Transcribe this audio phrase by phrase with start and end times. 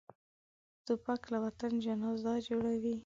[0.85, 2.95] توپک له وطن جنازه جوړوي.